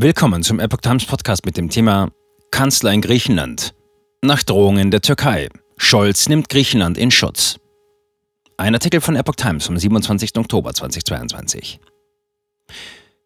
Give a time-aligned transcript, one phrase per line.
[0.00, 2.12] Willkommen zum Epoch Times Podcast mit dem Thema
[2.52, 3.74] Kanzler in Griechenland.
[4.22, 5.48] Nach Drohungen der Türkei.
[5.76, 7.58] Scholz nimmt Griechenland in Schutz.
[8.56, 10.36] Ein Artikel von Epoch Times vom 27.
[10.36, 11.80] Oktober 2022.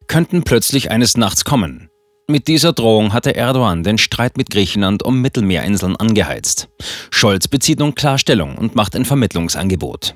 [0.07, 1.91] Könnten plötzlich eines Nachts kommen.
[2.27, 6.71] Mit dieser Drohung hatte Erdogan den Streit mit Griechenland um Mittelmeerinseln angeheizt.
[7.11, 10.15] Scholz bezieht nun Klarstellung und macht ein Vermittlungsangebot.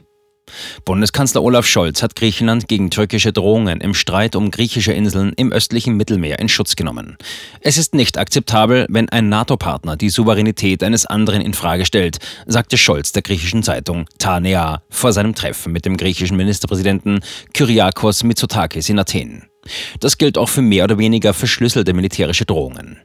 [0.85, 5.97] Bundeskanzler Olaf Scholz hat Griechenland gegen türkische Drohungen im Streit um griechische Inseln im östlichen
[5.97, 7.17] Mittelmeer in Schutz genommen.
[7.61, 12.79] Es ist nicht akzeptabel, wenn ein NATO-Partner die Souveränität eines anderen in Frage stellt, sagte
[12.79, 17.21] Scholz der griechischen Zeitung Tanea vor seinem Treffen mit dem griechischen Ministerpräsidenten
[17.53, 19.45] Kyriakos Mitsotakis in Athen.
[20.01, 23.01] Das gilt auch für mehr oder weniger verschlüsselte militärische Drohungen.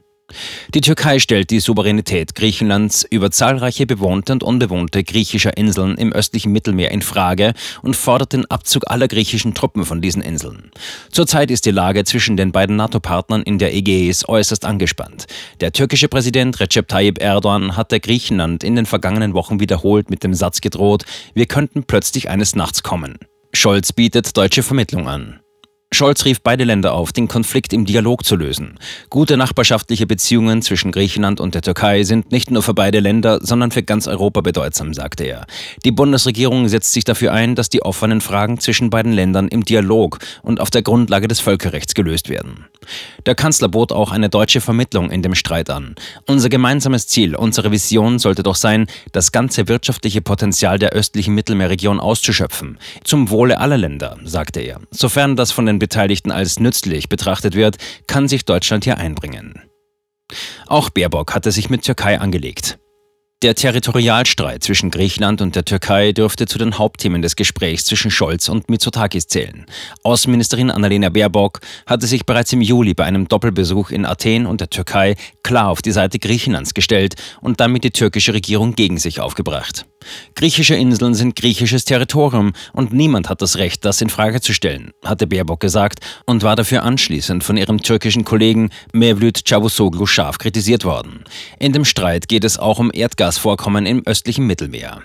[0.74, 6.52] Die Türkei stellt die Souveränität Griechenlands über zahlreiche bewohnte und unbewohnte griechischer Inseln im östlichen
[6.52, 10.70] Mittelmeer in Frage und fordert den Abzug aller griechischen Truppen von diesen Inseln.
[11.10, 15.26] Zurzeit ist die Lage zwischen den beiden NATO-Partnern in der Ägäis äußerst angespannt.
[15.60, 20.34] Der türkische Präsident Recep Tayyip Erdogan hatte Griechenland in den vergangenen Wochen wiederholt mit dem
[20.34, 21.04] Satz gedroht,
[21.34, 23.18] wir könnten plötzlich eines Nachts kommen.
[23.52, 25.41] Scholz bietet deutsche Vermittlung an.
[25.94, 28.78] Scholz rief beide Länder auf, den Konflikt im Dialog zu lösen.
[29.10, 33.70] Gute nachbarschaftliche Beziehungen zwischen Griechenland und der Türkei sind nicht nur für beide Länder, sondern
[33.70, 35.44] für ganz Europa bedeutsam, sagte er.
[35.84, 40.18] Die Bundesregierung setzt sich dafür ein, dass die offenen Fragen zwischen beiden Ländern im Dialog
[40.40, 42.64] und auf der Grundlage des Völkerrechts gelöst werden.
[43.26, 45.94] Der Kanzler bot auch eine deutsche Vermittlung in dem Streit an.
[46.26, 52.00] Unser gemeinsames Ziel, unsere Vision sollte doch sein, das ganze wirtschaftliche Potenzial der östlichen Mittelmeerregion
[52.00, 52.78] auszuschöpfen.
[53.04, 54.80] Zum Wohle aller Länder, sagte er.
[54.90, 59.60] Sofern das von den Beteiligten als nützlich betrachtet wird, kann sich Deutschland hier einbringen.
[60.68, 62.78] Auch Baerbock hatte sich mit Türkei angelegt.
[63.42, 68.48] Der Territorialstreit zwischen Griechenland und der Türkei dürfte zu den Hauptthemen des Gesprächs zwischen Scholz
[68.48, 69.66] und Mitsotakis zählen.
[70.04, 74.70] Außenministerin Annalena Baerbock hatte sich bereits im Juli bei einem Doppelbesuch in Athen und der
[74.70, 79.86] Türkei klar auf die Seite Griechenlands gestellt und damit die türkische Regierung gegen sich aufgebracht.
[80.34, 84.92] Griechische Inseln sind griechisches Territorium und niemand hat das Recht, das in Frage zu stellen,
[85.04, 90.84] hatte Baerbock gesagt und war dafür anschließend von ihrem türkischen Kollegen Mevlüt Çavusoglu scharf kritisiert
[90.84, 91.24] worden.
[91.58, 95.02] In dem Streit geht es auch um Erdgasvorkommen im östlichen Mittelmeer.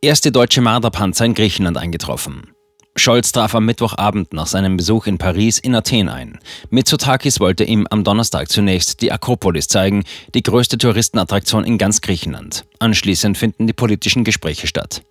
[0.00, 2.52] Erste deutsche Marderpanzer in Griechenland eingetroffen.
[2.98, 6.38] Scholz traf am Mittwochabend nach seinem Besuch in Paris in Athen ein.
[6.70, 10.04] Mitsotakis wollte ihm am Donnerstag zunächst die Akropolis zeigen,
[10.34, 12.64] die größte Touristenattraktion in ganz Griechenland.
[12.78, 15.02] Anschließend finden die politischen Gespräche statt.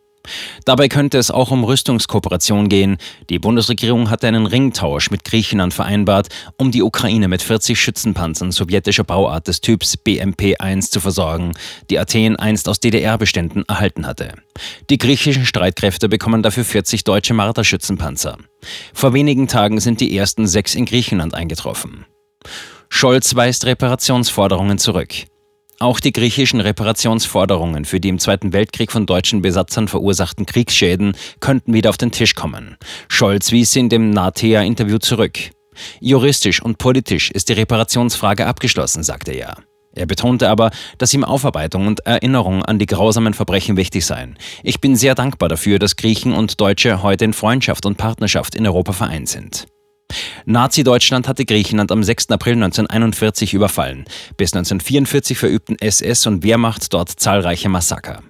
[0.65, 2.97] Dabei könnte es auch um Rüstungskooperation gehen.
[3.29, 9.03] Die Bundesregierung hatte einen Ringtausch mit Griechenland vereinbart, um die Ukraine mit 40 Schützenpanzern sowjetischer
[9.03, 11.53] Bauart des Typs BMP-1 zu versorgen,
[11.89, 14.33] die Athen einst aus DDR-Beständen erhalten hatte.
[14.89, 18.37] Die griechischen Streitkräfte bekommen dafür 40 deutsche Marder-Schützenpanzer.
[18.93, 22.05] Vor wenigen Tagen sind die ersten sechs in Griechenland eingetroffen.
[22.89, 25.13] Scholz weist Reparationsforderungen zurück.
[25.79, 31.73] Auch die griechischen Reparationsforderungen für die im Zweiten Weltkrieg von deutschen Besatzern verursachten Kriegsschäden könnten
[31.73, 32.77] wieder auf den Tisch kommen.
[33.09, 35.37] Scholz wies in dem NATEA-Interview zurück.
[35.99, 39.57] Juristisch und politisch ist die Reparationsfrage abgeschlossen, sagte er.
[39.93, 44.37] Er betonte aber, dass ihm Aufarbeitung und Erinnerung an die grausamen Verbrechen wichtig seien.
[44.63, 48.65] Ich bin sehr dankbar dafür, dass Griechen und Deutsche heute in Freundschaft und Partnerschaft in
[48.65, 49.67] Europa vereint sind.
[50.45, 52.29] Nazi-Deutschland hatte Griechenland am 6.
[52.29, 54.05] April 1941 überfallen.
[54.37, 58.23] Bis 1944 verübten SS und Wehrmacht dort zahlreiche Massaker.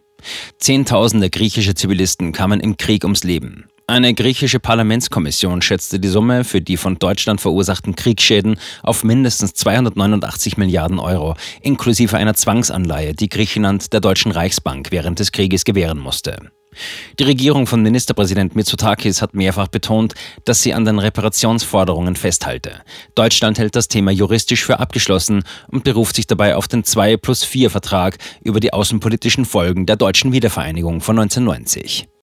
[0.58, 3.66] Zehntausende griechische Zivilisten kamen im Krieg ums Leben.
[3.90, 10.58] Eine griechische Parlamentskommission schätzte die Summe für die von Deutschland verursachten Kriegsschäden auf mindestens 289
[10.58, 16.52] Milliarden Euro, inklusive einer Zwangsanleihe, die Griechenland der Deutschen Reichsbank während des Krieges gewähren musste.
[17.20, 20.14] Die Regierung von Ministerpräsident Mitsotakis hat mehrfach betont,
[20.46, 22.82] dass sie an den Reparationsforderungen festhalte.
[23.16, 27.44] Deutschland hält das Thema juristisch für abgeschlossen und beruft sich dabei auf den 2 plus
[27.44, 32.08] 4 Vertrag über die außenpolitischen Folgen der deutschen Wiedervereinigung von 1990.